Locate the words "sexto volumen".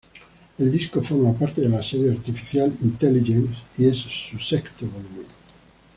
4.39-5.27